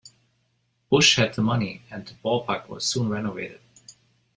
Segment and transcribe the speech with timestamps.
[0.89, 3.61] Busch had the money, and the ballpark was soon renovated.